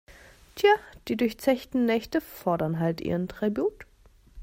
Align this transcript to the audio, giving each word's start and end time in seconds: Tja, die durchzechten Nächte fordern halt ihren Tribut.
Tja, 0.55 0.71
die 1.07 1.15
durchzechten 1.15 1.85
Nächte 1.85 2.21
fordern 2.21 2.79
halt 2.79 3.01
ihren 3.01 3.27
Tribut. 3.27 3.85